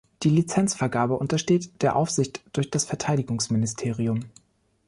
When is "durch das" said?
2.53-2.85